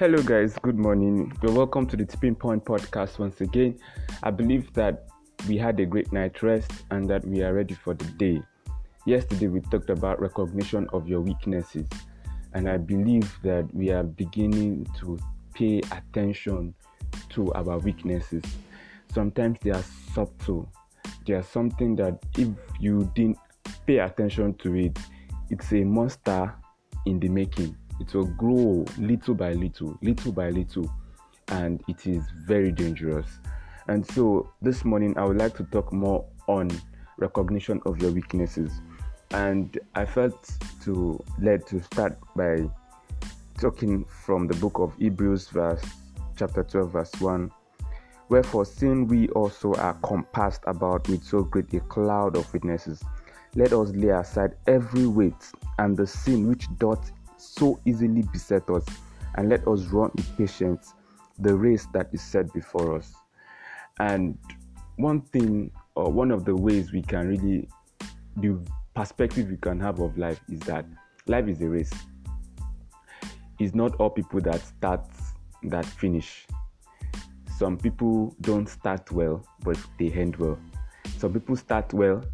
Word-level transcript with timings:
Hello, 0.00 0.22
guys. 0.22 0.56
Good 0.62 0.78
morning. 0.78 1.30
You're 1.42 1.52
welcome 1.52 1.86
to 1.88 1.94
the 1.94 2.06
Tipping 2.06 2.34
Point 2.34 2.64
podcast 2.64 3.18
once 3.18 3.42
again. 3.42 3.78
I 4.22 4.30
believe 4.30 4.72
that 4.72 5.10
we 5.46 5.58
had 5.58 5.78
a 5.78 5.84
great 5.84 6.10
night 6.10 6.42
rest 6.42 6.72
and 6.90 7.06
that 7.10 7.22
we 7.26 7.42
are 7.42 7.52
ready 7.52 7.74
for 7.74 7.92
the 7.92 8.06
day. 8.12 8.40
Yesterday, 9.04 9.48
we 9.48 9.60
talked 9.60 9.90
about 9.90 10.18
recognition 10.18 10.88
of 10.94 11.06
your 11.06 11.20
weaknesses, 11.20 11.86
and 12.54 12.66
I 12.66 12.78
believe 12.78 13.30
that 13.42 13.68
we 13.74 13.90
are 13.90 14.02
beginning 14.02 14.86
to 15.00 15.18
pay 15.52 15.82
attention 15.92 16.72
to 17.34 17.52
our 17.52 17.78
weaknesses. 17.80 18.42
Sometimes 19.12 19.58
they 19.60 19.72
are 19.72 19.84
subtle, 20.14 20.66
they 21.26 21.34
are 21.34 21.42
something 21.42 21.94
that 21.96 22.24
if 22.38 22.48
you 22.80 23.12
didn't 23.14 23.36
pay 23.86 23.98
attention 23.98 24.54
to 24.60 24.76
it, 24.76 24.98
it's 25.50 25.70
a 25.74 25.84
monster 25.84 26.54
in 27.04 27.20
the 27.20 27.28
making. 27.28 27.76
It 28.00 28.14
will 28.14 28.26
grow 28.26 28.84
little 28.98 29.34
by 29.34 29.52
little, 29.52 29.98
little 30.02 30.32
by 30.32 30.50
little, 30.50 30.90
and 31.48 31.82
it 31.86 32.06
is 32.06 32.24
very 32.46 32.72
dangerous. 32.72 33.26
And 33.88 34.06
so 34.06 34.50
this 34.62 34.84
morning, 34.84 35.16
I 35.18 35.24
would 35.24 35.36
like 35.36 35.54
to 35.58 35.64
talk 35.64 35.92
more 35.92 36.24
on 36.46 36.70
recognition 37.18 37.80
of 37.86 38.00
your 38.00 38.10
weaknesses. 38.10 38.80
And 39.32 39.78
I 39.94 40.06
felt 40.06 40.50
to 40.84 41.22
led 41.38 41.66
to 41.68 41.82
start 41.82 42.18
by 42.34 42.68
talking 43.58 44.04
from 44.04 44.46
the 44.46 44.54
book 44.56 44.78
of 44.78 44.96
Hebrews, 44.96 45.48
verse 45.48 45.84
chapter 46.36 46.64
12, 46.64 46.90
verse 46.90 47.12
1. 47.20 47.50
Wherefore, 48.30 48.64
seeing 48.64 49.06
we 49.06 49.28
also 49.30 49.74
are 49.74 49.94
compassed 50.02 50.62
about 50.66 51.08
with 51.08 51.22
so 51.22 51.42
great 51.42 51.74
a 51.74 51.80
cloud 51.80 52.36
of 52.36 52.50
witnesses, 52.52 53.02
let 53.54 53.72
us 53.72 53.90
lay 53.90 54.08
aside 54.08 54.54
every 54.66 55.06
weight 55.06 55.50
and 55.78 55.96
the 55.96 56.06
sin 56.06 56.48
which 56.48 56.66
doth 56.78 57.10
so 57.40 57.80
easily 57.84 58.22
beset 58.32 58.68
us, 58.70 58.84
and 59.36 59.48
let 59.48 59.66
us 59.66 59.86
run 59.86 60.10
with 60.14 60.36
patience 60.36 60.94
the 61.38 61.54
race 61.54 61.86
that 61.92 62.08
is 62.12 62.22
set 62.22 62.52
before 62.52 62.96
us. 62.96 63.12
And 63.98 64.38
one 64.96 65.20
thing, 65.20 65.70
or 65.94 66.10
one 66.10 66.30
of 66.30 66.44
the 66.44 66.54
ways 66.54 66.92
we 66.92 67.02
can 67.02 67.28
really, 67.28 67.68
the 68.36 68.58
perspective 68.94 69.48
we 69.50 69.56
can 69.56 69.80
have 69.80 70.00
of 70.00 70.18
life 70.18 70.40
is 70.50 70.60
that 70.60 70.84
life 71.26 71.48
is 71.48 71.60
a 71.62 71.68
race. 71.68 71.92
It's 73.58 73.74
not 73.74 73.94
all 73.96 74.10
people 74.10 74.40
that 74.40 74.60
start 74.60 75.06
that 75.64 75.84
finish. 75.84 76.46
Some 77.56 77.76
people 77.76 78.34
don't 78.40 78.68
start 78.68 79.12
well, 79.12 79.44
but 79.62 79.78
they 79.98 80.10
end 80.10 80.36
well. 80.36 80.58
Some 81.18 81.34
people 81.34 81.56
start 81.56 81.92
well, 81.92 82.24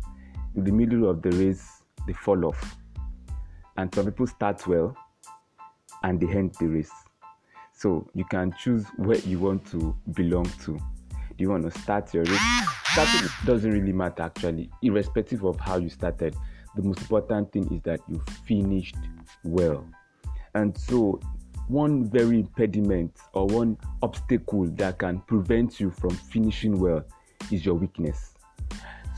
in 0.54 0.64
the 0.64 0.70
middle 0.70 1.10
of 1.10 1.22
the 1.22 1.30
race, 1.30 1.82
they 2.06 2.12
fall 2.12 2.44
off. 2.44 2.76
And 3.78 3.94
some 3.94 4.06
people 4.06 4.26
start 4.26 4.66
well 4.66 4.96
and 6.02 6.20
they 6.20 6.28
end 6.28 6.54
the 6.58 6.66
race. 6.66 6.92
So 7.72 8.08
you 8.14 8.24
can 8.24 8.54
choose 8.58 8.86
where 8.96 9.18
you 9.18 9.38
want 9.38 9.66
to 9.70 9.94
belong 10.12 10.46
to. 10.64 10.72
Do 10.72 11.42
you 11.44 11.50
want 11.50 11.70
to 11.70 11.78
start 11.80 12.14
your 12.14 12.24
race? 12.24 12.40
Starting 12.92 13.28
doesn't 13.44 13.70
really 13.70 13.92
matter 13.92 14.22
actually, 14.22 14.70
irrespective 14.82 15.44
of 15.44 15.60
how 15.60 15.76
you 15.76 15.90
started. 15.90 16.34
The 16.74 16.82
most 16.82 17.00
important 17.00 17.52
thing 17.52 17.70
is 17.74 17.82
that 17.82 18.00
you 18.08 18.22
finished 18.46 18.96
well. 19.44 19.86
And 20.54 20.76
so, 20.78 21.20
one 21.68 22.08
very 22.08 22.40
impediment 22.40 23.18
or 23.34 23.46
one 23.46 23.76
obstacle 24.02 24.66
that 24.76 24.98
can 24.98 25.20
prevent 25.20 25.78
you 25.78 25.90
from 25.90 26.10
finishing 26.10 26.78
well 26.78 27.04
is 27.52 27.66
your 27.66 27.74
weakness. 27.74 28.34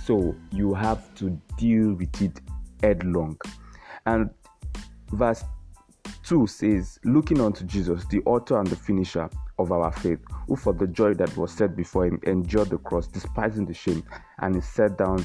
So, 0.04 0.34
you 0.50 0.74
have 0.74 1.14
to 1.16 1.40
deal 1.56 1.94
with 1.94 2.20
it 2.20 2.40
headlong. 2.82 3.38
And 4.06 4.30
verse 5.10 5.44
2 6.24 6.46
says, 6.46 6.98
Looking 7.04 7.40
unto 7.40 7.64
Jesus, 7.64 8.04
the 8.06 8.20
author 8.24 8.58
and 8.58 8.66
the 8.66 8.76
finisher 8.76 9.28
of 9.58 9.72
our 9.72 9.92
faith, 9.92 10.20
who 10.46 10.56
for 10.56 10.72
the 10.72 10.86
joy 10.86 11.14
that 11.14 11.36
was 11.36 11.52
set 11.52 11.76
before 11.76 12.06
him 12.06 12.20
endured 12.24 12.70
the 12.70 12.78
cross, 12.78 13.06
despising 13.06 13.66
the 13.66 13.74
shame, 13.74 14.04
and 14.38 14.56
is 14.56 14.66
set 14.66 14.98
down 14.98 15.24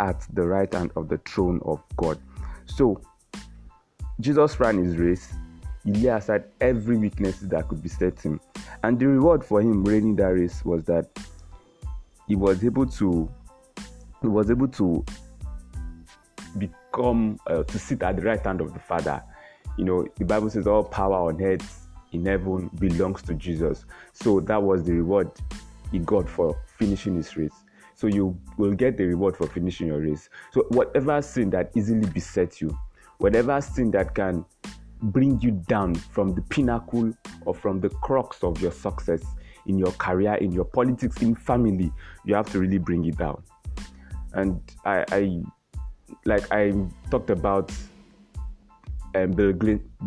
at 0.00 0.26
the 0.32 0.42
right 0.42 0.72
hand 0.72 0.90
of 0.96 1.08
the 1.08 1.18
throne 1.18 1.60
of 1.64 1.82
God. 1.96 2.18
So, 2.66 3.00
Jesus 4.20 4.60
ran 4.60 4.78
his 4.78 4.96
race. 4.96 5.32
He 5.84 5.92
lay 5.92 6.10
aside 6.10 6.44
every 6.60 6.96
weakness 6.96 7.40
that 7.40 7.68
could 7.68 7.82
beset 7.82 8.20
him. 8.20 8.40
And 8.84 8.98
the 8.98 9.06
reward 9.06 9.44
for 9.44 9.60
him 9.60 9.84
running 9.84 10.16
that 10.16 10.28
race 10.28 10.64
was 10.64 10.84
that 10.84 11.08
he 12.28 12.36
was 12.36 12.64
able 12.64 12.86
to 12.86 13.28
he 14.20 14.28
was 14.28 14.50
able 14.50 14.68
to 14.68 15.04
become 16.92 17.38
uh, 17.46 17.62
to 17.64 17.78
sit 17.78 18.02
at 18.02 18.16
the 18.16 18.22
right 18.22 18.44
hand 18.44 18.60
of 18.60 18.72
the 18.72 18.78
Father. 18.78 19.22
You 19.76 19.84
know, 19.84 20.06
the 20.18 20.24
Bible 20.24 20.50
says 20.50 20.66
all 20.66 20.84
power 20.84 21.28
on 21.28 21.42
earth 21.42 21.88
in 22.12 22.26
heaven 22.26 22.70
belongs 22.78 23.22
to 23.22 23.34
Jesus. 23.34 23.86
So 24.12 24.40
that 24.40 24.62
was 24.62 24.84
the 24.84 24.92
reward 24.92 25.30
he 25.90 25.98
got 25.98 26.28
for 26.28 26.60
finishing 26.78 27.16
his 27.16 27.36
race. 27.36 27.54
So 27.94 28.06
you 28.06 28.38
will 28.58 28.72
get 28.72 28.96
the 28.96 29.06
reward 29.06 29.36
for 29.36 29.46
finishing 29.46 29.86
your 29.86 30.00
race. 30.00 30.28
So 30.52 30.66
whatever 30.68 31.22
sin 31.22 31.50
that 31.50 31.70
easily 31.74 32.06
besets 32.06 32.60
you, 32.60 32.76
whatever 33.18 33.60
sin 33.60 33.90
that 33.92 34.14
can 34.14 34.44
bring 35.02 35.40
you 35.40 35.52
down 35.68 35.94
from 35.94 36.34
the 36.34 36.42
pinnacle 36.42 37.12
or 37.44 37.54
from 37.54 37.80
the 37.80 37.88
crux 37.88 38.42
of 38.44 38.60
your 38.60 38.72
success 38.72 39.22
in 39.66 39.78
your 39.78 39.92
career, 39.92 40.34
in 40.34 40.52
your 40.52 40.64
politics, 40.64 41.22
in 41.22 41.34
family, 41.34 41.92
you 42.24 42.34
have 42.34 42.50
to 42.50 42.58
really 42.58 42.78
bring 42.78 43.04
it 43.04 43.16
down. 43.16 43.42
And 44.34 44.60
I, 44.84 45.04
I 45.10 45.42
like 46.24 46.50
I 46.52 46.72
talked 47.10 47.30
about 47.30 47.72
um, 49.14 49.32
Bill, 49.32 49.52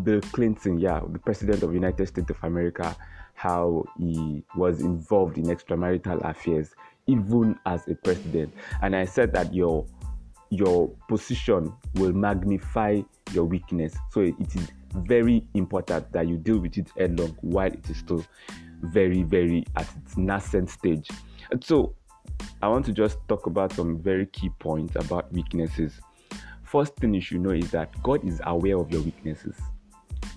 Bill 0.04 0.22
Clinton, 0.22 0.80
yeah, 0.80 1.02
the 1.08 1.20
president 1.20 1.64
of 1.64 1.70
the 1.70 1.76
United 1.76 2.08
States 2.08 2.30
of 2.30 2.38
America, 2.44 2.96
how 3.34 3.86
he 3.98 4.44
was 4.56 4.80
involved 4.82 5.38
in 5.38 5.46
extramarital 5.46 6.24
affairs 6.28 6.74
even 7.08 7.58
as 7.66 7.88
a 7.88 7.96
president. 7.96 8.54
And 8.82 8.96
I 8.96 9.06
said 9.06 9.34
that 9.34 9.54
your 9.54 9.86
your 10.50 10.90
position 11.10 11.74
will 11.96 12.14
magnify 12.14 13.02
your 13.34 13.46
weakness. 13.46 13.96
So 14.12 14.22
it 14.22 14.56
is 14.56 14.70
very 14.94 15.46
important 15.54 16.12
that 16.14 16.28
you 16.28 16.38
deal 16.38 16.60
with 16.60 16.78
it 16.78 16.88
headlong 16.98 17.36
while 17.42 17.68
it 17.68 17.90
is 17.90 17.98
still 17.98 18.24
very, 18.82 19.24
very 19.24 19.66
at 19.76 19.88
its 20.04 20.18
nascent 20.18 20.70
stage. 20.70 21.10
So 21.62 21.96
I 22.62 22.68
want 22.68 22.86
to 22.88 22.94
just 22.94 23.18
talk 23.28 23.46
about 23.46 23.74
some 23.74 24.00
very 24.00 24.26
key 24.26 24.50
points 24.60 24.96
about 24.96 25.32
weaknesses 25.32 26.00
first 26.76 26.98
thing 26.98 27.14
you 27.14 27.22
should 27.22 27.40
know 27.40 27.52
is 27.52 27.72
that 27.72 27.90
God 28.04 28.26
is 28.26 28.42
aware 28.46 28.78
of 28.78 28.92
your 28.92 29.02
weaknesses. 29.02 29.56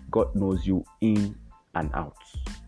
God 0.08 0.32
knows 0.36 0.64
you 0.64 0.84
in 1.00 1.36
and 1.74 1.90
out. 1.94 2.16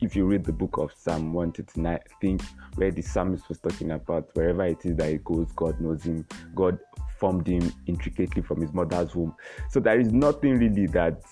If 0.00 0.16
you 0.16 0.24
read 0.24 0.44
the 0.44 0.52
book 0.52 0.76
of 0.78 0.92
Psalm 0.96 1.32
139, 1.32 1.94
I 1.94 2.00
think 2.20 2.42
where 2.74 2.90
the 2.90 3.02
psalmist 3.02 3.48
was 3.48 3.60
talking 3.60 3.92
about 3.92 4.30
wherever 4.34 4.64
it 4.64 4.84
is 4.84 4.96
that 4.96 5.10
he 5.10 5.18
goes, 5.18 5.52
God 5.52 5.80
knows 5.80 6.02
him. 6.02 6.26
God 6.52 6.80
formed 7.20 7.46
him 7.46 7.72
intricately 7.86 8.42
from 8.42 8.60
his 8.60 8.72
mother's 8.72 9.14
womb. 9.14 9.36
So 9.68 9.78
there 9.78 10.00
is 10.00 10.12
nothing 10.12 10.58
really 10.58 10.86
that 10.88 11.22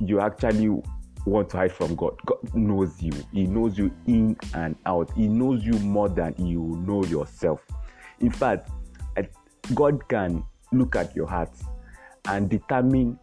you 0.00 0.18
actually 0.18 0.82
want 1.24 1.50
to 1.50 1.56
hide 1.58 1.72
from 1.72 1.94
God. 1.94 2.18
God 2.24 2.38
knows 2.54 3.02
you. 3.02 3.12
He 3.32 3.44
knows 3.44 3.76
you 3.76 3.90
in 4.06 4.36
and 4.54 4.76
out. 4.86 5.10
He 5.16 5.28
knows 5.28 5.64
you 5.64 5.74
more 5.74 6.08
than 6.08 6.34
you 6.38 6.82
know 6.86 7.04
yourself. 7.04 7.60
In 8.20 8.30
fact, 8.30 8.70
God 9.74 10.08
can 10.08 10.44
look 10.72 10.96
at 10.96 11.14
your 11.14 11.26
heart 11.26 11.50
and 12.26 12.48
determine 12.48 13.18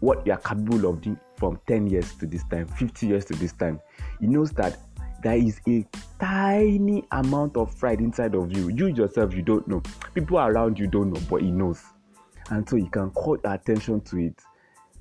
what 0.00 0.26
you 0.26 0.32
are 0.32 0.38
capable 0.38 0.90
of 0.90 1.00
doing 1.00 1.18
from 1.36 1.60
10 1.66 1.86
years 1.86 2.14
to 2.16 2.26
this 2.26 2.44
time, 2.44 2.66
50 2.66 3.06
years 3.06 3.24
to 3.26 3.34
this 3.34 3.52
time. 3.52 3.80
He 4.20 4.26
knows 4.26 4.50
that 4.52 4.78
there 5.22 5.36
is 5.36 5.60
a 5.68 5.86
tiny 6.20 7.04
amount 7.12 7.56
of 7.56 7.78
pride 7.78 8.00
inside 8.00 8.34
of 8.34 8.54
you. 8.56 8.68
You 8.68 8.88
yourself, 8.88 9.32
you 9.32 9.42
don't 9.42 9.66
know. 9.68 9.82
People 10.14 10.38
around 10.38 10.78
you 10.78 10.86
don't 10.86 11.12
know, 11.12 11.20
but 11.30 11.42
he 11.42 11.50
knows. 11.50 11.82
And 12.50 12.68
so 12.68 12.76
you 12.76 12.90
can 12.90 13.10
call 13.10 13.38
attention 13.44 14.00
to 14.02 14.18
it. 14.18 14.42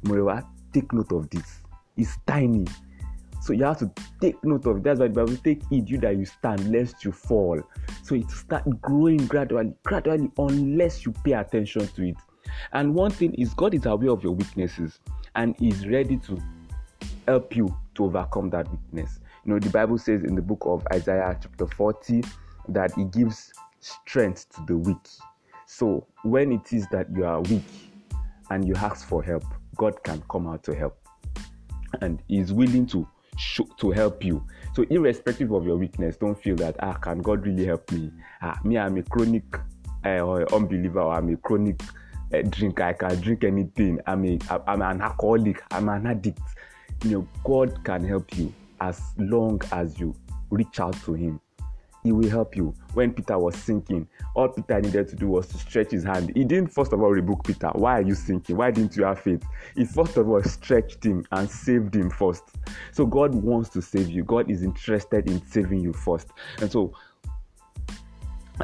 Moreover, 0.03 0.45
take 0.71 0.93
note 0.93 1.11
of 1.11 1.29
this. 1.29 1.62
It's 1.97 2.17
tiny. 2.25 2.65
So 3.41 3.51
you 3.51 3.65
have 3.65 3.79
to 3.79 3.91
take 4.21 4.41
note 4.43 4.65
of 4.67 4.77
it. 4.77 4.83
That's 4.83 4.99
why 5.01 5.07
the 5.07 5.13
Bible 5.13 5.35
take 5.35 5.61
heed 5.69 5.89
you 5.89 5.97
that 5.99 6.15
you 6.15 6.25
stand 6.25 6.71
lest 6.71 7.03
you 7.03 7.11
fall. 7.11 7.61
So 8.01 8.15
it 8.15 8.29
start 8.31 8.63
growing 8.81 9.25
gradually, 9.27 9.73
gradually, 9.83 10.31
unless 10.37 11.05
you 11.05 11.11
pay 11.25 11.33
attention 11.33 11.87
to 11.87 12.07
it. 12.07 12.15
And 12.71 12.95
one 12.95 13.11
thing 13.11 13.33
is 13.33 13.53
God 13.53 13.73
is 13.73 13.85
aware 13.85 14.11
of 14.11 14.23
your 14.23 14.33
weaknesses 14.33 14.99
and 15.35 15.55
is 15.61 15.85
ready 15.87 16.17
to 16.17 16.41
help 17.27 17.55
you 17.55 17.75
to 17.95 18.05
overcome 18.05 18.49
that 18.51 18.69
weakness. 18.71 19.19
You 19.45 19.53
know, 19.53 19.59
the 19.59 19.69
Bible 19.69 19.97
says 19.97 20.23
in 20.23 20.35
the 20.35 20.41
book 20.41 20.61
of 20.61 20.87
Isaiah, 20.93 21.37
chapter 21.41 21.67
40, 21.67 22.23
that 22.69 22.93
He 22.93 23.03
gives 23.05 23.51
strength 23.81 24.47
to 24.55 24.65
the 24.67 24.77
weak. 24.77 25.05
So 25.65 26.07
when 26.23 26.53
it 26.53 26.71
is 26.71 26.87
that 26.91 27.07
you 27.13 27.25
are 27.25 27.41
weak 27.41 27.63
and 28.49 28.65
you 28.65 28.75
ask 28.75 29.05
for 29.05 29.21
help, 29.21 29.43
God 29.75 30.01
can 30.03 30.23
come 30.29 30.47
out 30.47 30.63
to 30.63 30.75
help. 30.75 30.97
And 32.01 32.21
is 32.29 32.51
willing 32.51 32.85
to 32.87 33.07
show, 33.37 33.67
to 33.77 33.91
help 33.91 34.23
you. 34.23 34.45
So 34.75 34.83
irrespective 34.89 35.51
of 35.51 35.65
your 35.65 35.77
weakness, 35.77 36.17
don't 36.17 36.35
feel 36.41 36.55
that 36.57 36.75
ah 36.79 36.93
can 36.93 37.19
God 37.19 37.45
really 37.45 37.65
help 37.65 37.91
me? 37.91 38.11
Ah 38.41 38.59
me 38.63 38.77
I'm 38.77 38.97
a 38.97 39.03
chronic 39.03 39.43
uh, 40.05 40.45
unbeliever 40.51 41.01
or 41.01 41.13
I'm 41.13 41.33
a 41.33 41.37
chronic 41.37 41.81
uh, 42.33 42.41
drinker. 42.49 42.83
I 42.83 42.93
can 42.93 43.19
drink 43.21 43.43
anything. 43.43 43.99
I'm 44.07 44.25
a 44.25 44.39
I'm 44.67 44.81
an 44.81 45.01
alcoholic. 45.01 45.63
I'm 45.71 45.89
an 45.89 46.07
addict. 46.07 46.41
you 47.03 47.11
know, 47.11 47.27
God 47.43 47.83
can 47.83 48.03
help 48.03 48.35
you 48.37 48.53
as 48.81 49.01
long 49.17 49.61
as 49.71 49.99
you 49.99 50.15
reach 50.49 50.79
out 50.79 50.95
to 51.03 51.13
Him. 51.13 51.39
He 52.03 52.11
will 52.11 52.29
help 52.29 52.55
you. 52.55 52.75
When 52.93 53.13
Peter 53.13 53.37
was 53.37 53.55
sinking, 53.55 54.07
all 54.35 54.49
Peter 54.49 54.81
needed 54.81 55.07
to 55.09 55.15
do 55.15 55.27
was 55.27 55.47
to 55.47 55.57
stretch 55.57 55.91
his 55.91 56.03
hand. 56.03 56.31
He 56.35 56.43
didn't 56.43 56.67
first 56.67 56.91
of 56.91 57.01
all 57.01 57.11
rebuke 57.11 57.43
Peter. 57.45 57.69
Why 57.73 57.99
are 57.99 58.01
you 58.01 58.13
sinking? 58.13 58.57
Why 58.57 58.71
didn't 58.71 58.97
you 58.97 59.03
have 59.05 59.19
faith? 59.19 59.43
He 59.75 59.85
first 59.85 60.17
of 60.17 60.27
all 60.27 60.43
stretched 60.43 61.03
him 61.05 61.25
and 61.31 61.49
saved 61.49 61.95
him 61.95 62.09
first. 62.09 62.43
So 62.91 63.05
God 63.05 63.33
wants 63.33 63.69
to 63.69 63.81
save 63.81 64.09
you. 64.09 64.23
God 64.23 64.51
is 64.51 64.63
interested 64.63 65.29
in 65.29 65.45
saving 65.45 65.79
you 65.79 65.93
first. 65.93 66.27
And 66.59 66.71
so 66.71 66.93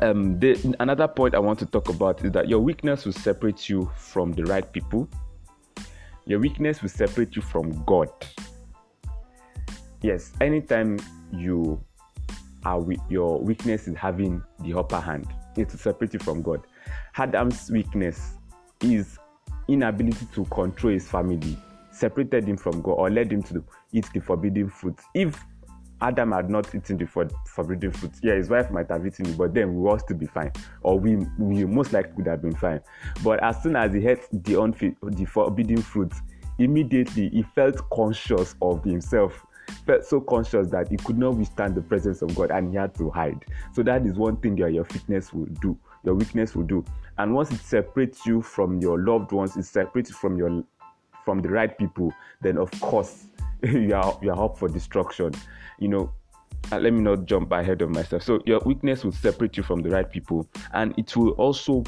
um, 0.01 0.39
the, 0.39 0.75
another 0.80 1.07
point 1.07 1.33
I 1.33 1.39
want 1.39 1.59
to 1.59 1.65
talk 1.65 1.89
about 1.89 2.24
is 2.24 2.31
that 2.33 2.47
your 2.47 2.59
weakness 2.59 3.06
will 3.06 3.13
separate 3.13 3.69
you 3.69 3.89
from 3.95 4.33
the 4.33 4.44
right 4.44 4.69
people. 4.71 5.07
Your 6.25 6.39
weakness 6.39 6.81
will 6.81 6.89
separate 6.89 7.36
you 7.36 7.41
from 7.41 7.83
God. 7.86 8.09
Yes, 10.01 10.31
anytime 10.39 11.00
you 11.31 11.83
are 12.66 12.80
with 12.80 13.00
your 13.10 13.40
weakness 13.40 13.88
is 13.88 13.96
having 13.96 14.44
the 14.64 14.78
upper 14.78 15.00
hand, 15.00 15.28
it 15.58 15.70
will 15.72 15.80
separate 15.80 16.14
you 16.14 16.20
from 16.20 16.42
God. 16.42 16.62
Adam's 17.18 17.70
weakness 17.70 18.38
is 18.82 19.18
inability 19.68 20.26
to 20.34 20.46
control 20.46 20.94
his 20.94 21.08
family, 21.08 21.58
separated 21.92 22.48
him 22.48 22.58
from 22.58 22.82
God, 22.82 22.94
or 22.94 23.10
led 23.10 23.32
him 23.32 23.44
to 23.44 23.64
eat 23.92 24.08
the 24.14 24.20
forbidden 24.20 24.70
fruit. 24.70 25.00
If 25.14 25.40
Adam 26.02 26.32
had 26.32 26.50
not 26.50 26.74
eaten 26.74 26.98
the 26.98 27.06
for- 27.06 27.30
forbidden 27.46 27.92
fruit, 27.92 28.12
yeah, 28.24 28.36
his 28.36 28.50
wife 28.50 28.72
might 28.72 28.90
have 28.90 29.06
eaten 29.06 29.28
it, 29.28 29.38
but 29.38 29.54
then 29.54 29.76
we 29.76 29.82
will 29.82 30.00
still 30.00 30.18
be 30.18 30.28
fine, 30.28 30.52
or 30.82 30.98
we, 30.98 31.18
we 31.38 31.66
most 31.66 31.92
likely 31.92 32.14
would 32.14 32.28
have 32.28 32.42
been 32.42 32.56
fine. 32.56 32.80
But 33.24 33.44
as 33.44 33.62
soon 33.62 33.76
as 33.76 33.94
he 33.94 34.08
ate 34.08 34.28
the, 34.32 34.54
unfi- 34.54 34.96
the 35.02 35.26
forbidden 35.26 35.82
fruit, 35.82 36.14
immediately 36.58 37.30
he 37.30 37.44
felt 37.44 37.90
conscious 37.90 38.56
of 38.62 38.84
himself 38.84 39.46
felt 39.89 40.06
so 40.06 40.21
conscious 40.21 40.68
that 40.68 40.88
he 40.88 40.97
could 40.97 41.18
not 41.18 41.33
withstand 41.33 41.74
the 41.74 41.81
presence 41.81 42.21
of 42.21 42.36
God 42.36 42.51
and 42.51 42.69
he 42.69 42.77
had 42.77 42.94
to 42.94 43.09
hide. 43.09 43.44
So 43.74 43.81
that 43.81 44.06
is 44.06 44.13
one 44.13 44.38
thing 44.38 44.56
that 44.57 44.71
your 44.71 44.86
fitness 44.86 45.33
will 45.33 45.47
do, 45.62 45.75
your 46.03 46.13
weakness 46.13 46.56
will 46.56 46.65
do. 46.65 46.86
And 47.18 47.33
once 47.33 47.51
it 47.51 47.59
separates 47.59 48.24
you 48.24 48.44
from 48.44 48.80
your 48.80 49.00
loved 49.00 49.31
ones, 49.31 49.57
it 49.57 49.63
separates 49.63 50.12
you 50.12 50.15
from 50.15 50.38
your 50.38 50.63
from 51.25 51.41
the 51.41 51.50
right 51.50 51.75
people, 51.75 52.13
then 52.41 52.59
of 52.59 52.69
course 52.80 53.25
you 53.63 53.95
are 53.95 54.15
you 54.21 54.30
are 54.30 54.45
up 54.45 54.59
for 54.59 54.69
destruction. 54.69 55.33
You 55.80 55.88
know, 55.88 56.13
uh, 56.71 56.77
let 56.77 56.94
me 56.94 57.01
not 57.01 57.25
jump 57.25 57.51
ahead 57.51 57.81
of 57.81 57.89
myself. 57.89 58.21
So 58.21 58.44
your 58.45 58.59
weakness 58.68 59.03
will 59.03 59.12
separate 59.12 59.57
you 59.57 59.63
from 59.63 59.81
the 59.81 59.89
right 59.89 60.07
people, 60.07 60.47
and 60.74 60.94
it 61.00 61.18
will 61.18 61.31
also 61.31 61.83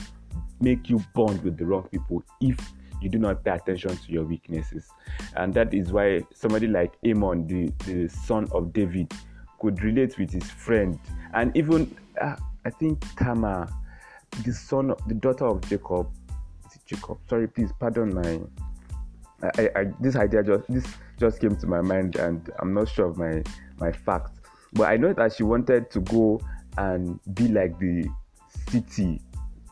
make 0.59 0.89
you 0.89 1.03
bond 1.13 1.44
with 1.44 1.56
the 1.56 1.68
wrong 1.68 1.88
people 1.92 2.24
if 2.39 2.57
you 3.01 3.09
do 3.09 3.18
not 3.18 3.44
pay 3.44 3.51
attention 3.51 3.98
to 3.98 4.12
your 4.12 4.24
weaknesses. 4.24 4.88
And 5.36 5.53
that 5.56 5.74
is 5.74 5.92
why 5.92 6.21
somebody 6.33 6.68
like 6.68 6.94
Amnon, 7.06 7.48
the, 7.48 7.71
the 7.86 8.07
son 8.07 8.48
of 8.51 8.74
David, 8.74 9.12
could 9.59 9.81
relate 9.83 10.18
with 10.18 10.31
his 10.31 10.50
friend. 10.50 11.00
And 11.33 11.56
even, 11.56 11.95
uh, 12.19 12.36
I 12.65 12.69
think 12.69 13.03
Tamar, 13.18 13.68
the 14.45 14.53
son, 14.53 14.94
the 15.07 15.15
daughter 15.15 15.45
of 15.45 15.62
Jacob, 15.68 16.07
Jacob? 16.92 17.19
Sorry, 17.30 17.48
please 17.48 17.71
pardon 17.80 18.13
my. 18.13 18.39
I, 19.57 19.69
I, 19.75 19.86
this 20.00 20.15
idea 20.15 20.44
just 20.44 20.68
this 20.69 20.86
just 21.18 21.39
came 21.39 21.56
to 21.56 21.68
my 21.68 21.81
mind, 21.81 22.18
and 22.18 22.50
I'm 22.59 22.74
not 22.74 22.89
sure 22.89 23.07
of 23.07 23.18
my 23.18 23.44
my 23.80 23.92
facts. 23.92 24.39
But 24.74 24.89
I 24.89 24.98
know 24.98 25.13
that 25.13 25.33
she 25.33 25.44
wanted 25.44 25.89
to 25.92 26.00
go 26.01 26.42
and 26.77 27.19
be 27.33 27.48
like 27.48 27.80
the 27.80 28.07
city, 28.69 29.21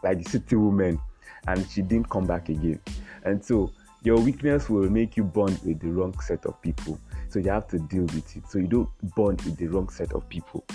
like 0.03 0.23
the 0.23 0.29
city 0.29 0.55
woman, 0.55 0.99
and 1.47 1.67
she 1.69 1.81
didn't 1.81 2.09
come 2.09 2.25
back 2.25 2.49
again. 2.49 2.79
And 3.23 3.43
so 3.43 3.71
your 4.03 4.19
weakness 4.19 4.69
will 4.69 4.89
make 4.89 5.17
you 5.17 5.23
bond 5.23 5.59
with 5.63 5.79
the 5.79 5.89
wrong 5.89 6.17
set 6.19 6.45
of 6.45 6.61
people. 6.61 6.99
So 7.27 7.39
you 7.39 7.49
have 7.49 7.67
to 7.69 7.79
deal 7.79 8.03
with 8.03 8.35
it. 8.35 8.43
So 8.49 8.59
you 8.59 8.67
don't 8.67 8.89
bond 9.15 9.41
with 9.41 9.57
the 9.57 9.67
wrong 9.67 9.89
set 9.89 10.13
of 10.13 10.27
people. 10.29 10.65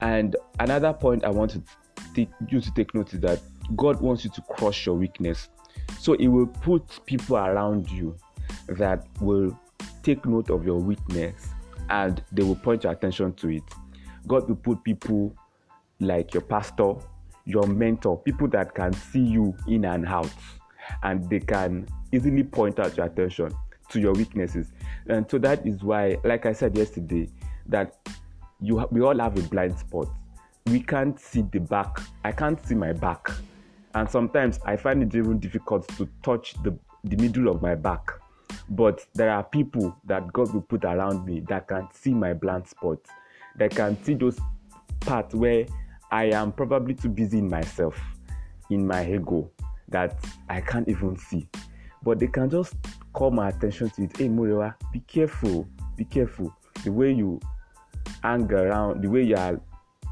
And 0.00 0.36
another 0.60 0.92
point 0.92 1.24
I 1.24 1.30
want 1.30 1.52
to 1.52 1.62
take 2.14 2.28
you 2.48 2.60
to 2.60 2.70
take 2.74 2.94
note 2.94 3.14
is 3.14 3.20
that 3.20 3.40
God 3.76 4.00
wants 4.00 4.24
you 4.24 4.30
to 4.30 4.42
crush 4.42 4.86
your 4.86 4.94
weakness. 4.94 5.48
So 5.98 6.16
He 6.18 6.28
will 6.28 6.46
put 6.46 7.04
people 7.06 7.36
around 7.36 7.90
you 7.90 8.16
that 8.68 9.06
will 9.20 9.58
take 10.02 10.24
note 10.26 10.50
of 10.50 10.64
your 10.64 10.78
weakness 10.78 11.48
and 11.88 12.22
they 12.32 12.42
will 12.42 12.56
point 12.56 12.84
your 12.84 12.92
attention 12.92 13.32
to 13.34 13.48
it. 13.48 13.62
God 14.26 14.48
will 14.48 14.56
put 14.56 14.82
people 14.82 15.34
like 16.00 16.34
your 16.34 16.42
pastor, 16.42 16.94
your 17.46 17.66
mentor, 17.66 18.18
people 18.18 18.48
that 18.48 18.74
can 18.74 18.92
see 18.92 19.20
you 19.20 19.56
in 19.66 19.84
and 19.84 20.06
out 20.06 20.30
and 21.02 21.28
they 21.30 21.40
can 21.40 21.86
easily 22.12 22.42
point 22.42 22.78
out 22.78 22.96
your 22.96 23.06
attention 23.06 23.52
to 23.88 24.00
your 24.00 24.12
weaknesses. 24.12 24.72
And 25.08 25.30
so 25.30 25.38
that 25.38 25.64
is 25.66 25.82
why, 25.82 26.18
like 26.24 26.44
I 26.46 26.52
said 26.52 26.76
yesterday, 26.76 27.28
that 27.66 27.96
you 28.60 28.86
we 28.90 29.00
all 29.00 29.18
have 29.18 29.38
a 29.38 29.42
blind 29.42 29.78
spot. 29.78 30.08
We 30.66 30.80
can't 30.80 31.18
see 31.18 31.42
the 31.42 31.60
back. 31.60 32.00
I 32.24 32.32
can't 32.32 32.64
see 32.66 32.74
my 32.74 32.92
back. 32.92 33.30
And 33.94 34.10
sometimes 34.10 34.58
I 34.64 34.76
find 34.76 35.02
it 35.02 35.14
even 35.14 35.38
difficult 35.38 35.88
to 35.96 36.08
touch 36.22 36.54
the, 36.64 36.76
the 37.04 37.16
middle 37.16 37.48
of 37.48 37.62
my 37.62 37.74
back. 37.74 38.10
But 38.68 39.06
there 39.14 39.30
are 39.30 39.44
people 39.44 39.96
that 40.06 40.32
God 40.32 40.52
will 40.52 40.62
put 40.62 40.84
around 40.84 41.24
me 41.24 41.40
that 41.48 41.68
can 41.68 41.88
see 41.92 42.12
my 42.12 42.32
blind 42.34 42.66
spots, 42.66 43.08
that 43.56 43.70
can 43.70 44.02
see 44.02 44.14
those 44.14 44.38
parts 45.00 45.34
where 45.34 45.66
I 46.10 46.24
am 46.26 46.52
probably 46.52 46.94
too 46.94 47.08
busy 47.08 47.38
in 47.38 47.48
myself, 47.48 47.98
in 48.70 48.86
my 48.86 49.04
ego, 49.04 49.50
that 49.88 50.18
I 50.48 50.60
can't 50.60 50.88
even 50.88 51.16
see. 51.16 51.48
But 52.02 52.18
they 52.18 52.28
can 52.28 52.48
just 52.48 52.74
call 53.12 53.30
my 53.30 53.48
attention 53.48 53.90
to 53.90 54.04
it. 54.04 54.16
Hey, 54.16 54.28
Murewa, 54.28 54.74
be 54.92 55.00
careful, 55.00 55.66
be 55.96 56.04
careful. 56.04 56.54
The 56.84 56.92
way 56.92 57.12
you 57.12 57.40
hang 58.22 58.50
around, 58.52 59.02
the 59.02 59.08
way 59.10 59.22
you 59.22 59.36
are 59.36 59.60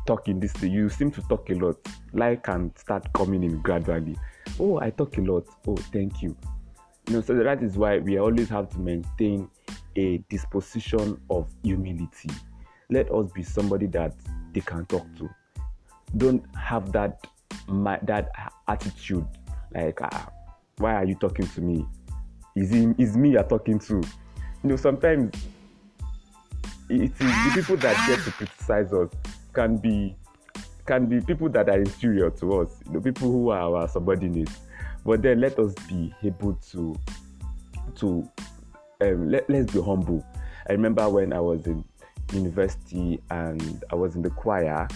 talking 0.06 0.40
this 0.40 0.52
day, 0.54 0.68
you 0.68 0.88
seem 0.88 1.10
to 1.12 1.22
talk 1.22 1.48
a 1.50 1.54
lot. 1.54 1.76
Life 2.12 2.42
can 2.42 2.74
start 2.76 3.12
coming 3.12 3.44
in 3.44 3.60
gradually. 3.60 4.16
Oh, 4.58 4.80
I 4.80 4.90
talk 4.90 5.16
a 5.18 5.20
lot. 5.20 5.46
Oh, 5.66 5.76
thank 5.76 6.22
you. 6.22 6.36
You 7.06 7.14
know, 7.14 7.20
so 7.20 7.34
that 7.34 7.62
is 7.62 7.76
why 7.76 7.98
we 7.98 8.18
always 8.18 8.48
have 8.48 8.68
to 8.70 8.78
maintain 8.78 9.48
a 9.96 10.18
disposition 10.28 11.20
of 11.30 11.50
humility. 11.62 12.30
Let 12.90 13.12
us 13.12 13.30
be 13.32 13.42
somebody 13.42 13.86
that 13.88 14.14
they 14.52 14.60
can 14.60 14.86
talk 14.86 15.06
to. 15.18 15.28
Don't 16.16 16.44
have 16.56 16.92
that 16.92 17.26
that 17.76 18.30
attitude 18.68 19.26
like, 19.74 19.98
ah, 20.02 20.28
why 20.78 20.94
are 20.94 21.04
you 21.04 21.14
talking 21.14 21.46
to 21.48 21.60
me? 21.60 21.86
Is 22.56 22.72
is 22.72 23.16
me 23.16 23.30
you're 23.30 23.42
talking 23.42 23.78
to? 23.80 23.94
You 23.94 24.70
know, 24.70 24.76
sometimes 24.76 25.34
it 26.88 27.02
is 27.02 27.10
the 27.18 27.50
people 27.54 27.76
that 27.78 27.96
get 28.06 28.24
to 28.24 28.30
criticize 28.32 28.92
us 28.92 29.10
can 29.52 29.76
be 29.76 30.16
can 30.86 31.06
be 31.06 31.20
people 31.20 31.48
that 31.48 31.68
are 31.68 31.78
inferior 31.78 32.30
to 32.30 32.60
us, 32.60 32.80
you 32.86 32.92
know, 32.92 33.00
people 33.00 33.30
who 33.30 33.50
are 33.50 33.74
our 33.76 33.88
subordinates. 33.88 34.60
But 35.04 35.22
then 35.22 35.40
let 35.40 35.58
us 35.58 35.74
be 35.88 36.14
able 36.22 36.54
to 36.70 36.94
to 37.96 38.30
um, 39.00 39.30
let, 39.30 39.48
let's 39.48 39.72
be 39.72 39.82
humble. 39.82 40.24
I 40.68 40.72
remember 40.72 41.08
when 41.08 41.32
I 41.32 41.40
was 41.40 41.66
in 41.66 41.84
university 42.32 43.20
and 43.30 43.84
I 43.90 43.94
was 43.94 44.16
in 44.16 44.22
the 44.22 44.30
choir 44.30 44.88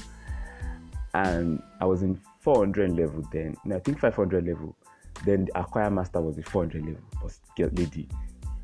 and 1.15 1.63
I 1.81 1.87
was 1.87 2.03
in 2.03 2.21
400 2.41 2.97
level 2.97 3.23
then. 3.33 3.57
And 3.65 3.75
I 3.75 3.79
think 3.79 3.99
500 3.99 4.47
level. 4.47 4.77
Then 5.25 5.47
the 5.47 5.61
acquire 5.61 5.91
master 5.91 6.21
was 6.21 6.37
the 6.37 6.43
400 6.43 6.85
level. 6.85 7.03
But 7.23 7.79
lady, 7.79 8.09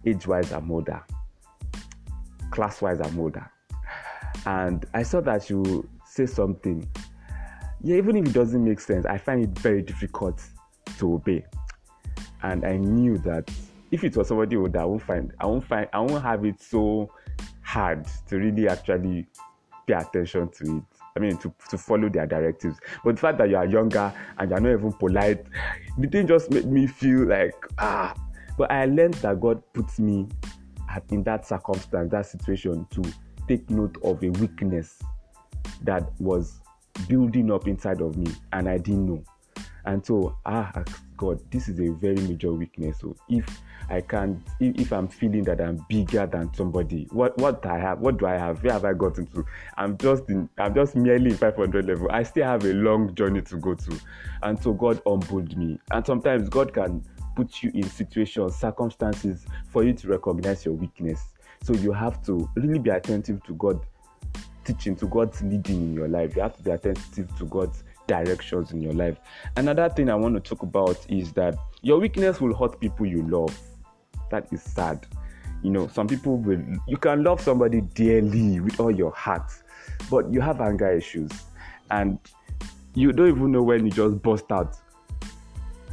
age 0.07 0.27
wise, 0.27 0.53
I'm 0.53 0.71
older. 0.71 1.03
Class 2.51 2.81
wise, 2.81 3.01
I'm 3.01 3.19
older. 3.19 3.51
And 4.47 4.85
I 4.95 5.03
saw 5.03 5.21
that 5.23 5.45
she 5.45 5.55
would 5.55 5.89
say 6.07 6.27
something. 6.27 6.89
Yeah, 7.83 7.97
even 7.97 8.17
if 8.17 8.27
it 8.27 8.33
doesn't 8.33 8.65
make 8.65 8.81
sense, 8.81 9.07
I 9.07 9.19
find 9.19 9.43
it 9.43 9.59
very 9.59 9.83
difficult 9.83 10.43
to 10.99 11.15
obey. 11.15 11.45
And 12.43 12.65
I 12.65 12.77
knew 12.77 13.19
that 13.19 13.51
if 13.91 14.05
it 14.05 14.17
was 14.17 14.29
somebody 14.29 14.57
older, 14.57 14.81
I 14.81 14.85
won't 14.85 15.03
find 15.03 15.33
I 15.41 15.47
won't 15.47 15.65
find 15.65 15.89
I 15.93 16.01
won't 16.01 16.23
have 16.23 16.45
it 16.45 16.61
so 16.61 17.11
hard 17.63 18.07
to 18.29 18.37
really 18.37 18.69
actually 18.69 19.27
pay 19.87 19.95
attention 19.95 20.49
to 20.49 20.77
it. 20.79 20.83
I 21.16 21.21
mean, 21.21 21.37
to, 21.38 21.54
to 21.71 21.78
follow 21.78 22.09
their 22.09 22.26
directives. 22.26 22.78
But 23.04 23.14
the 23.14 23.21
fact 23.21 23.38
that 23.38 23.49
you 23.49 23.56
are 23.56 23.66
younger 23.66 24.12
and 24.37 24.50
you're 24.50 24.59
not 24.59 24.73
even 24.73 24.92
polite, 24.92 25.47
the 25.97 26.09
thing 26.09 26.26
just 26.26 26.50
made 26.50 26.66
me 26.66 26.88
feel 26.88 27.28
like, 27.28 27.54
ah. 27.78 28.14
But 28.59 28.73
I 28.73 28.87
learned 28.87 29.14
that 29.14 29.40
God 29.40 29.62
puts 29.73 30.00
me 30.00 30.28
in 31.11 31.23
that 31.23 31.47
circumstance, 31.47 32.11
that 32.11 32.26
situation, 32.26 32.87
to 32.90 33.02
take 33.47 33.71
note 33.71 33.97
of 34.02 34.25
a 34.25 34.30
weakness 34.30 34.99
that 35.83 36.11
was 36.21 36.61
building 37.09 37.52
up 37.52 37.68
inside 37.68 38.00
of 38.00 38.16
me 38.16 38.33
and 38.52 38.68
I 38.68 38.78
didn't 38.78 39.06
know. 39.06 39.23
And 39.85 40.04
so 40.04 40.37
I 40.44 40.71
asked 40.75 41.04
God, 41.16 41.40
this 41.50 41.68
is 41.68 41.78
a 41.80 41.92
very 41.92 42.16
major 42.16 42.52
weakness. 42.52 42.99
So 43.00 43.16
if 43.28 43.61
I 43.88 44.00
can 44.00 44.42
if, 44.61 44.76
if, 44.76 44.92
I'm 44.92 45.09
feeling 45.09 45.44
that 45.44 45.61
I'm 45.61 45.85
bigger 45.88 46.26
than 46.26 46.52
somebody, 46.54 47.06
what 47.11 47.37
what 47.38 47.64
I 47.66 47.78
have, 47.78 48.00
what 48.00 48.18
do 48.18 48.26
I 48.26 48.35
have? 48.35 48.62
Where 48.62 48.73
have 48.73 48.85
I 48.85 48.94
gotten 48.94 49.26
to? 49.28 49.44
I'm 49.76 49.97
just 49.99 50.28
in 50.28 50.49
I'm 50.59 50.75
just 50.75 50.97
merely 50.97 51.30
in 51.30 51.37
500 51.37 51.87
level. 51.87 52.09
I 52.11 52.23
still 52.23 52.44
have 52.44 52.64
a 52.64 52.73
long 52.73 53.14
journey 53.14 53.42
to 53.42 53.56
go 53.56 53.75
to. 53.75 54.00
And 54.42 54.61
so 54.62 54.73
God 54.73 55.00
humbled 55.06 55.56
me. 55.56 55.78
And 55.90 56.04
sometimes 56.04 56.49
God 56.49 56.73
can 56.73 57.04
put 57.37 57.62
you 57.62 57.71
in 57.75 57.85
situations, 57.85 58.56
circumstances 58.56 59.47
for 59.68 59.85
you 59.85 59.92
to 59.92 60.09
recognize 60.09 60.64
your 60.64 60.75
weakness. 60.75 61.35
So 61.62 61.73
you 61.75 61.92
have 61.92 62.25
to 62.26 62.49
really 62.56 62.78
be 62.78 62.90
attentive 62.90 63.42
to 63.44 63.54
God 63.54 63.80
teaching, 64.64 64.97
to 64.97 65.06
God's 65.06 65.42
leading 65.42 65.76
in 65.76 65.94
your 65.94 66.09
life. 66.09 66.35
You 66.37 66.42
have 66.42 66.56
to 66.56 66.62
be 66.62 66.71
attentive 66.71 67.37
to 67.37 67.44
God's 67.47 67.85
directions 68.07 68.73
in 68.73 68.83
your 68.83 68.93
life. 68.93 69.19
Another 69.57 69.89
thing 69.89 70.11
I 70.11 70.15
want 70.15 70.35
to 70.35 70.41
talk 70.41 70.63
about 70.63 70.99
is 71.09 71.33
that 71.33 71.57
your 71.83 71.99
weakness 71.99 72.41
will 72.41 72.55
hurt 72.55 72.81
people 72.81 73.07
you 73.07 73.23
love. 73.29 73.59
That 74.31 74.53
is 74.53 74.63
sad. 74.63 75.07
You 75.63 75.71
know, 75.71 75.89
some 75.89 76.07
people 76.07 76.37
will, 76.37 76.63
you 76.87 76.97
can 76.97 77.25
love 77.25 77.41
somebody 77.41 77.81
dearly 77.81 78.61
with 78.61 78.79
all 78.81 78.91
your 78.91 79.13
heart, 79.13 79.51
but 80.11 80.31
you 80.33 80.41
have 80.41 80.61
anger 80.61 80.91
issues 80.91 81.31
and 81.91 82.19
you 82.95 83.13
don't 83.13 83.29
even 83.29 83.53
know 83.53 83.63
when 83.63 83.85
you 83.85 83.91
just 83.91 84.23
burst 84.23 84.51
out. 84.53 84.77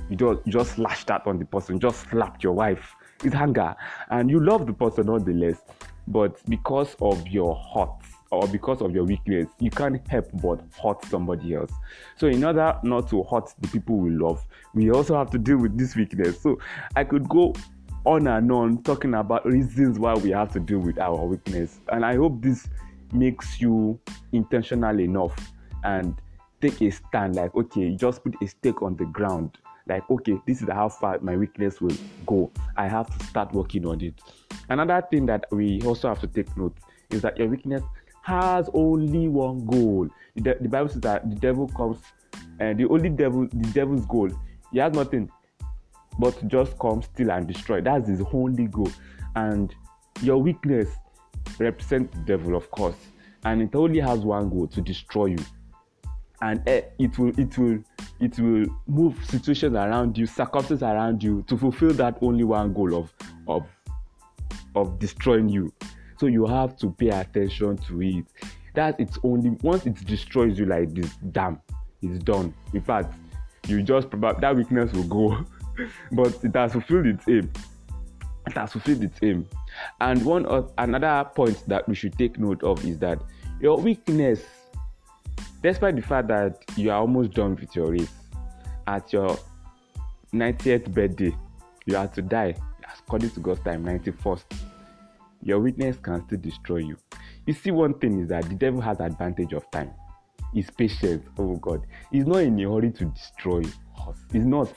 You 0.10 0.18
just, 0.18 0.46
you 0.46 0.52
just 0.52 0.78
lashed 0.78 1.10
out 1.10 1.26
on 1.26 1.40
the 1.40 1.46
person, 1.46 1.80
just 1.80 2.10
slapped 2.10 2.44
your 2.44 2.54
wife. 2.54 2.96
It's 3.24 3.36
anger. 3.36 3.76
And 4.10 4.30
you 4.30 4.44
love 4.44 4.66
the 4.66 4.74
person 4.74 5.06
nonetheless, 5.06 5.62
but 6.08 6.38
because 6.50 6.96
of 7.02 7.26
your 7.28 7.56
heart, 7.56 8.04
or 8.32 8.48
because 8.48 8.82
of 8.82 8.94
your 8.94 9.04
weakness, 9.04 9.48
you 9.60 9.70
can't 9.70 10.06
help 10.08 10.30
but 10.42 10.62
hurt 10.82 11.04
somebody 11.06 11.54
else. 11.54 11.72
So, 12.16 12.28
in 12.28 12.44
order 12.44 12.78
not 12.84 13.10
to 13.10 13.24
hurt 13.24 13.54
the 13.60 13.68
people 13.68 13.98
we 13.98 14.12
love, 14.12 14.46
we 14.74 14.90
also 14.92 15.18
have 15.18 15.30
to 15.32 15.38
deal 15.38 15.58
with 15.58 15.78
this 15.78 15.96
weakness. 15.96 16.42
So, 16.42 16.58
I 16.96 17.04
could 17.04 17.28
go 17.28 17.54
on 18.06 18.28
and 18.28 18.52
on 18.52 18.82
talking 18.84 19.14
about 19.14 19.46
reasons 19.46 20.00
why 20.00 20.16
we 20.16 20.32
have 20.32 20.52
to 20.54 20.60
deal 20.60 20.80
with 20.80 20.98
our 20.98 21.24
weakness. 21.26 21.80
And 21.90 22.06
I 22.06 22.16
hope 22.16 22.42
this 22.42 22.68
makes 23.14 23.60
you 23.60 24.00
intentional 24.32 25.00
enough 25.00 25.54
and 25.84 26.16
take 26.62 26.82
a 26.82 26.90
stand 26.90 27.36
like, 27.36 27.54
okay, 27.56 27.96
just 27.96 28.24
put 28.24 28.36
a 28.42 28.48
stake 28.48 28.82
on 28.82 28.96
the 28.96 29.06
ground. 29.06 29.58
Like, 29.88 30.10
okay, 30.10 30.40
this 30.48 30.62
is 30.62 30.70
how 30.70 30.90
far 30.90 31.20
my 31.20 31.36
weakness 31.36 31.82
will 31.82 31.98
go. 32.26 32.52
I 32.78 32.88
have 32.88 33.16
to 33.18 33.26
start 33.26 33.54
working 33.54 33.86
on 33.86 34.00
it. 34.02 34.14
Another 34.70 35.06
thing 35.10 35.26
that 35.26 35.46
we 35.52 35.82
also 35.82 36.08
have 36.08 36.22
to 36.22 36.28
take 36.28 36.56
note 36.56 36.78
is 37.10 37.22
that 37.24 37.38
your 37.38 37.48
weakness 37.50 37.82
has 38.22 38.70
only 38.74 39.28
one 39.28 39.66
goal. 39.66 40.08
The, 40.36 40.58
the 40.60 40.70
Bible 40.70 40.90
says 40.90 41.02
that 41.02 41.30
the 41.30 41.36
devil 41.36 41.68
comes, 41.68 41.98
and 42.60 42.80
the 42.80 42.88
only 42.88 43.10
devil, 43.10 43.48
the 43.48 43.70
devil's 43.74 44.06
goal, 44.06 44.30
he 44.72 44.80
has 44.80 44.94
nothing 44.94 45.30
but 46.20 46.48
just 46.48 46.78
come, 46.78 47.02
steal, 47.02 47.32
and 47.32 47.48
destroy. 47.48 47.82
That's 47.82 48.08
his 48.08 48.22
only 48.34 48.68
goal. 48.68 48.92
And 49.36 49.74
your 50.22 50.38
weakness 50.38 50.90
represents 51.58 52.16
the 52.16 52.24
devil, 52.24 52.56
of 52.56 52.70
course, 52.72 52.96
and 53.44 53.62
it 53.62 53.76
only 53.76 54.00
has 54.00 54.20
one 54.20 54.50
goal 54.50 54.68
to 54.68 54.82
destroy 54.82 55.28
you. 55.28 55.46
And 56.42 56.68
eh, 56.68 56.82
it 56.98 57.18
will, 57.20 57.40
it 57.40 57.58
will, 57.58 57.80
it 58.20 58.40
will 58.40 58.66
move 58.88 59.24
situations 59.26 59.76
around 59.76 60.18
you, 60.18 60.26
circumstances 60.26 60.84
around 60.84 61.24
you 61.24 61.44
to 61.48 61.58
fulfill 61.58 61.94
that 61.94 62.18
only 62.22 62.44
one 62.44 62.74
goal 62.74 62.96
of, 62.96 63.14
of, 63.48 63.68
of 64.76 65.00
destroying 65.00 65.50
you. 65.50 65.72
So 66.22 66.28
you 66.28 66.46
have 66.46 66.78
to 66.78 66.92
pay 66.92 67.10
attention 67.10 67.78
to 67.78 68.02
it. 68.04 68.26
That 68.76 69.00
it's 69.00 69.18
only 69.24 69.58
once 69.64 69.88
it 69.88 69.96
destroys 70.06 70.60
you 70.60 70.68
like 70.68 70.94
this, 70.94 71.10
damn, 71.32 71.60
it's 72.04 72.24
done. 72.24 72.54
In 72.76 72.82
fact, 72.82 73.16
you 73.68 73.82
just 73.82 74.08
probably 74.08 74.40
that 74.40 74.56
weakness 74.56 74.94
will 74.94 75.06
go, 75.06 75.44
but 76.12 76.38
it 76.44 76.56
has 76.56 76.74
fulfilled 76.74 77.08
its 77.08 77.28
aim. 77.28 77.52
It 78.46 78.54
has 78.54 78.72
fulfilled 78.72 79.04
its 79.04 79.18
aim. 79.24 79.48
And 80.00 80.24
one 80.24 80.46
of, 80.46 80.72
another 80.78 81.28
point 81.34 81.64
that 81.68 81.90
we 81.90 81.96
should 81.96 82.16
take 82.20 82.38
note 82.38 82.62
of 82.62 82.86
is 82.86 83.00
that 83.00 83.20
your 83.60 83.80
weakness, 83.80 84.44
despite 85.64 85.96
the 85.96 86.04
fact 86.04 86.28
that 86.28 86.64
you 86.76 86.92
are 86.92 87.00
almost 87.00 87.32
done 87.32 87.56
with 87.56 87.76
your 87.76 87.94
race, 87.94 88.14
at 88.86 89.12
your 89.12 89.40
90th 90.32 90.94
birthday, 90.94 91.36
you 91.88 91.96
have 91.96 92.14
to 92.14 92.22
die 92.22 92.54
according 93.00 93.32
to 93.32 93.40
God's 93.40 93.62
time, 93.62 93.84
91st 93.84 94.44
your 95.44 95.60
weakness 95.60 95.98
can 95.98 96.26
still 96.26 96.40
destroy 96.40 96.78
you. 96.78 96.98
You 97.46 97.54
see, 97.54 97.72
one 97.72 97.96
thing 97.96 98.20
is 98.20 98.30
that 98.30 98.48
the 98.48 98.56
devil 98.56 98.82
has 98.82 99.00
advantage 99.00 99.54
of 99.54 99.70
time. 99.72 99.92
He's 100.54 100.70
patient. 100.70 101.24
Oh 101.38 101.56
God, 101.56 101.86
he's 102.12 102.26
not 102.26 102.40
in 102.40 102.60
a 102.60 102.70
hurry 102.70 102.92
to 102.92 103.06
destroy 103.06 103.62
us. 104.08 104.18
He's 104.32 104.46
not. 104.46 104.72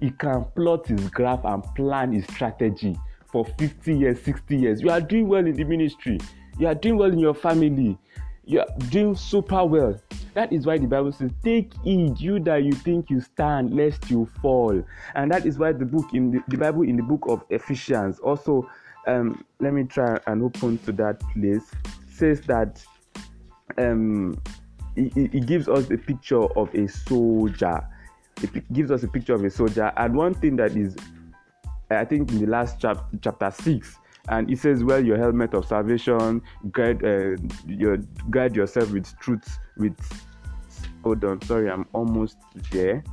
He 0.00 0.10
can 0.10 0.44
plot 0.56 0.86
his 0.86 1.08
graph 1.10 1.44
and 1.44 1.62
plan 1.74 2.12
his 2.12 2.24
strategy 2.24 2.98
for 3.32 3.44
50 3.44 3.96
years, 3.96 4.20
60 4.22 4.56
years. 4.56 4.80
You 4.80 4.90
are 4.90 5.00
doing 5.00 5.28
well 5.28 5.44
in 5.44 5.54
the 5.54 5.64
ministry. 5.64 6.18
You 6.58 6.68
are 6.68 6.74
doing 6.74 6.96
well 6.96 7.10
in 7.10 7.18
your 7.18 7.34
family. 7.34 7.98
You 8.44 8.60
are 8.60 8.66
doing 8.90 9.16
super 9.16 9.64
well. 9.64 9.98
That 10.34 10.52
is 10.52 10.66
why 10.66 10.78
the 10.78 10.86
Bible 10.86 11.12
says, 11.12 11.30
Take 11.42 11.72
heed, 11.82 12.20
you 12.20 12.38
that 12.40 12.64
you 12.64 12.72
think 12.72 13.08
you 13.08 13.20
stand, 13.20 13.74
lest 13.74 14.10
you 14.10 14.28
fall. 14.42 14.84
And 15.14 15.32
that 15.32 15.46
is 15.46 15.58
why 15.58 15.72
the 15.72 15.84
book 15.86 16.12
in 16.12 16.30
the, 16.30 16.44
the 16.48 16.58
Bible 16.58 16.82
in 16.82 16.96
the 16.96 17.02
book 17.02 17.22
of 17.28 17.42
Ephesians 17.50 18.18
also 18.18 18.68
um, 19.06 19.44
let 19.60 19.72
me 19.72 19.84
try 19.84 20.18
and 20.26 20.42
open 20.42 20.78
to 20.78 20.92
that 20.92 21.20
place. 21.34 21.70
Says 22.08 22.40
that 22.42 22.84
um, 23.78 24.40
it, 24.96 25.12
it 25.16 25.46
gives 25.46 25.68
us 25.68 25.90
a 25.90 25.98
picture 25.98 26.42
of 26.42 26.74
a 26.74 26.86
soldier. 26.88 27.86
It 28.42 28.72
gives 28.72 28.90
us 28.90 29.02
a 29.02 29.08
picture 29.08 29.34
of 29.34 29.44
a 29.44 29.50
soldier. 29.50 29.92
And 29.96 30.14
one 30.14 30.34
thing 30.34 30.56
that 30.56 30.76
is 30.76 30.96
i 31.90 32.04
think 32.04 32.30
in 32.32 32.38
the 32.38 32.46
last 32.46 32.80
chapter 32.80 33.04
chapter 33.20 33.50
6 33.50 33.98
and 34.28 34.50
it 34.50 34.58
says 34.58 34.82
"Well, 34.82 35.04
your 35.04 35.18
helmet 35.18 35.52
of 35.52 35.66
salvation. 35.66 36.40
Guide 36.72 37.04
uh, 37.04 37.36
your 37.66 37.98
guide 38.30 38.56
yourself 38.56 38.90
with 38.90 39.14
truth 39.18 39.58
with 39.76 39.94
hold 41.02 41.22
on 41.24 41.42
sorry 41.42 41.70
i'm 41.70 41.86
almost 41.92 42.38
there 42.70 43.04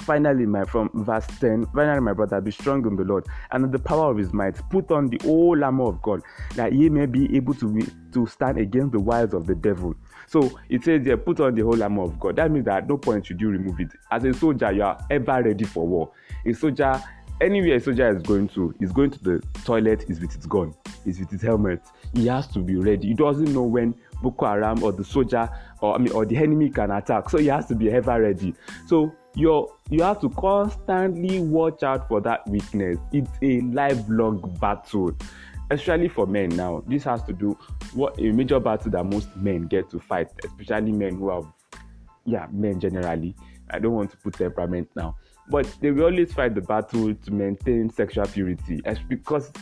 Finally, 0.00 0.46
my 0.46 0.64
from 0.64 0.90
verse 0.94 1.26
10, 1.40 1.66
finally, 1.74 2.00
my 2.00 2.12
brother, 2.12 2.40
be 2.40 2.50
strong 2.50 2.86
in 2.86 2.96
the 2.96 3.04
Lord 3.04 3.26
and 3.52 3.64
in 3.64 3.70
the 3.70 3.78
power 3.78 4.10
of 4.10 4.16
his 4.16 4.32
might. 4.32 4.56
Put 4.70 4.90
on 4.90 5.08
the 5.08 5.18
whole 5.22 5.62
armor 5.62 5.84
of 5.84 6.02
God, 6.02 6.22
that 6.54 6.72
ye 6.72 6.88
may 6.88 7.06
be 7.06 7.34
able 7.36 7.54
to, 7.54 7.68
be, 7.68 7.86
to 8.12 8.26
stand 8.26 8.58
against 8.58 8.92
the 8.92 9.00
wiles 9.00 9.34
of 9.34 9.46
the 9.46 9.54
devil. 9.54 9.94
So 10.26 10.58
it 10.68 10.84
says 10.84 11.04
there, 11.04 11.16
put 11.16 11.40
on 11.40 11.54
the 11.54 11.62
whole 11.62 11.82
armor 11.82 12.02
of 12.02 12.18
God. 12.18 12.36
That 12.36 12.50
means 12.50 12.66
that 12.66 12.84
at 12.84 12.88
no 12.88 12.96
point 12.96 13.26
should 13.26 13.40
you 13.40 13.48
remove 13.50 13.80
it. 13.80 13.88
As 14.10 14.24
a 14.24 14.32
soldier, 14.32 14.72
you 14.72 14.82
are 14.82 14.98
ever 15.10 15.42
ready 15.42 15.64
for 15.64 15.86
war. 15.86 16.12
A 16.46 16.52
soldier, 16.52 17.00
anywhere 17.40 17.76
a 17.76 17.80
soldier 17.80 18.16
is 18.16 18.22
going 18.22 18.48
to, 18.48 18.74
is 18.80 18.92
going 18.92 19.10
to 19.10 19.22
the 19.22 19.42
toilet, 19.64 20.04
is 20.08 20.20
with 20.20 20.32
his 20.32 20.46
gun, 20.46 20.74
is 21.04 21.18
with 21.18 21.30
his 21.30 21.42
helmet. 21.42 21.82
He 22.14 22.26
has 22.26 22.46
to 22.48 22.60
be 22.60 22.76
ready. 22.76 23.08
He 23.08 23.14
doesn't 23.14 23.52
know 23.52 23.62
when 23.62 23.94
Boko 24.22 24.46
Haram 24.46 24.82
or 24.82 24.92
the 24.92 25.04
soldier 25.04 25.48
or 25.80 25.94
I 25.94 25.98
mean 25.98 26.12
or 26.12 26.26
the 26.26 26.36
enemy 26.36 26.70
can 26.70 26.90
attack. 26.90 27.30
So 27.30 27.38
he 27.38 27.46
has 27.46 27.66
to 27.66 27.74
be 27.74 27.90
ever 27.90 28.20
ready. 28.20 28.54
So 28.86 29.14
you 29.34 29.70
you 29.90 30.02
have 30.02 30.20
to 30.20 30.28
constantly 30.30 31.40
watch 31.40 31.82
out 31.82 32.08
for 32.08 32.20
that 32.20 32.46
weakness. 32.48 32.98
It's 33.12 33.30
a 33.42 33.60
lifelong 33.60 34.56
battle 34.60 35.16
especially 35.72 36.08
for 36.08 36.26
men 36.26 36.48
now. 36.50 36.82
This 36.88 37.04
has 37.04 37.22
to 37.24 37.32
do 37.32 37.56
what 37.94 38.18
a 38.18 38.32
major 38.32 38.58
battle 38.58 38.90
that 38.90 39.04
most 39.04 39.34
men 39.36 39.62
get 39.62 39.88
to 39.90 40.00
fight 40.00 40.28
especially 40.44 40.92
men 40.92 41.16
who 41.16 41.30
have 41.30 41.46
yeah 42.24 42.46
men 42.50 42.80
generally. 42.80 43.34
I 43.70 43.78
don't 43.78 43.92
want 43.92 44.10
to 44.10 44.16
put 44.16 44.34
temperament 44.34 44.88
now 44.96 45.16
but 45.50 45.66
they 45.80 45.90
will 45.90 46.04
always 46.04 46.32
fight 46.32 46.54
the 46.54 46.60
battle 46.60 47.14
to 47.14 47.30
maintain 47.32 47.90
sexual 47.90 48.26
purity 48.26 48.80
as 48.84 48.98
because 49.08 49.52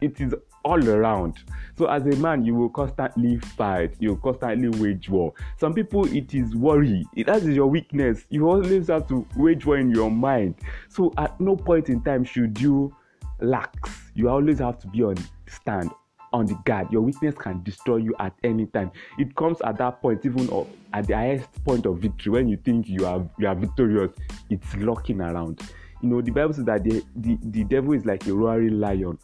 it 0.00 0.20
is 0.20 0.34
all 0.66 0.88
around. 0.88 1.38
So 1.78 1.86
as 1.86 2.02
a 2.06 2.16
man, 2.16 2.44
you 2.44 2.54
will 2.54 2.70
constantly 2.70 3.38
fight, 3.38 3.94
you 4.00 4.10
will 4.10 4.32
constantly 4.32 4.68
wage 4.80 5.08
war. 5.08 5.32
Some 5.58 5.74
people, 5.74 6.04
it 6.12 6.34
is 6.34 6.56
worry. 6.56 7.06
That 7.24 7.42
is 7.42 7.54
your 7.54 7.68
weakness. 7.68 8.24
You 8.30 8.48
always 8.48 8.88
have 8.88 9.06
to 9.08 9.26
wage 9.36 9.64
war 9.64 9.78
in 9.78 9.90
your 9.90 10.10
mind. 10.10 10.56
So 10.88 11.12
at 11.18 11.38
no 11.40 11.54
point 11.54 11.88
in 11.88 12.02
time 12.02 12.24
should 12.24 12.60
you 12.60 12.94
lax. 13.40 14.10
You 14.14 14.28
always 14.28 14.58
have 14.58 14.80
to 14.80 14.88
be 14.88 15.04
on 15.04 15.16
stand, 15.46 15.90
on 16.32 16.46
the 16.46 16.58
guard. 16.64 16.90
Your 16.90 17.02
weakness 17.02 17.36
can 17.36 17.62
destroy 17.62 17.98
you 17.98 18.14
at 18.18 18.32
any 18.42 18.66
time. 18.66 18.90
It 19.18 19.36
comes 19.36 19.60
at 19.62 19.78
that 19.78 20.02
point, 20.02 20.24
even 20.24 20.48
at 20.94 21.06
the 21.06 21.14
highest 21.14 21.64
point 21.64 21.86
of 21.86 21.98
victory, 21.98 22.32
when 22.32 22.48
you 22.48 22.56
think 22.56 22.88
you 22.88 23.06
are 23.06 23.24
you 23.38 23.46
are 23.46 23.54
victorious, 23.54 24.10
it's 24.50 24.74
locking 24.76 25.20
around. 25.20 25.60
You 26.02 26.10
know, 26.10 26.20
the 26.20 26.30
Bible 26.30 26.52
says 26.52 26.64
that 26.66 26.84
the, 26.84 27.02
the, 27.16 27.38
the 27.42 27.64
devil 27.64 27.92
is 27.94 28.04
like 28.04 28.26
a 28.26 28.34
roaring 28.34 28.80
lion 28.80 29.18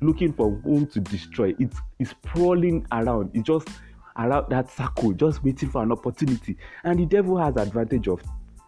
looking 0.00 0.32
for 0.32 0.50
whom 0.64 0.86
to 0.88 1.00
destroy. 1.00 1.54
It's, 1.58 1.78
it's 1.98 2.14
prowling 2.22 2.86
around. 2.92 3.30
It's 3.34 3.46
just 3.46 3.68
around 4.16 4.50
that 4.50 4.70
circle, 4.70 5.12
just 5.12 5.42
waiting 5.44 5.70
for 5.70 5.82
an 5.82 5.92
opportunity. 5.92 6.56
And 6.84 6.98
the 6.98 7.06
devil 7.06 7.38
has 7.38 7.56
advantage 7.56 8.08
of 8.08 8.22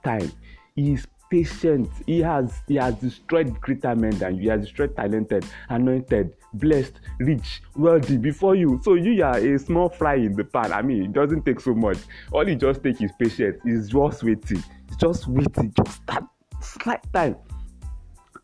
time. 0.05 0.33
He 0.75 0.93
is 0.95 1.07
patient. 1.31 1.89
He 2.07 2.21
has 2.21 2.61
he 2.69 2.77
has 2.77 2.95
destroyed 2.97 3.59
greater 3.61 3.97
men 3.97 4.17
than 4.19 4.37
you. 4.37 4.43
He 4.43 4.49
has 4.49 4.63
destroyed 4.63 4.95
talented, 4.97 5.47
anointed, 5.71 6.37
blessed, 6.55 7.01
rich, 7.21 7.63
wealthy 7.75 8.19
before 8.19 8.55
you. 8.55 8.81
So 8.85 8.95
you 8.95 9.25
are 9.25 9.39
a 9.39 9.59
small 9.59 9.89
fly 9.89 10.15
in 10.15 10.35
the 10.35 10.45
pan. 10.45 10.73
I 10.73 10.83
mean, 10.83 11.05
it 11.05 11.13
doesn't 11.13 11.45
take 11.45 11.61
so 11.61 11.75
much. 11.75 11.99
All 12.33 12.45
he 12.45 12.55
just 12.55 12.83
takes 12.83 13.01
is 13.01 13.13
patience. 13.19 13.61
He's 13.65 13.89
just 13.89 14.23
waiting. 14.23 14.63
He's 14.89 14.97
just 14.99 15.27
waiting. 15.27 15.73
Just 15.75 16.07
that 16.07 16.25
slight 16.61 17.05
time, 17.13 17.37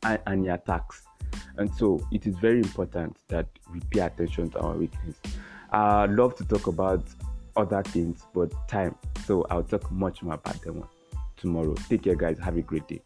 and, 0.02 0.18
and 0.26 0.44
he 0.44 0.48
attacks. 0.48 1.07
And 1.58 1.74
so 1.74 2.00
it 2.12 2.26
is 2.26 2.36
very 2.36 2.58
important 2.58 3.16
that 3.28 3.46
we 3.72 3.80
pay 3.90 4.00
attention 4.00 4.50
to 4.50 4.60
our 4.60 4.74
weakness. 4.74 5.16
I'd 5.70 6.10
love 6.10 6.36
to 6.36 6.44
talk 6.44 6.68
about 6.68 7.04
other 7.56 7.82
things, 7.82 8.22
but 8.32 8.52
time. 8.68 8.94
So 9.26 9.44
I'll 9.50 9.64
talk 9.64 9.90
much 9.90 10.22
more 10.22 10.34
about 10.34 10.62
them 10.62 10.84
tomorrow. 11.36 11.74
Take 11.88 12.04
care, 12.04 12.14
guys. 12.14 12.38
Have 12.38 12.56
a 12.56 12.62
great 12.62 12.86
day. 12.86 13.02